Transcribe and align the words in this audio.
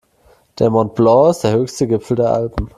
Der 0.57 0.71
Mont 0.71 0.95
Blanc 0.95 1.29
ist 1.29 1.43
der 1.43 1.51
höchste 1.51 1.85
Gipfel 1.85 2.17
der 2.17 2.33
Alpen. 2.33 2.69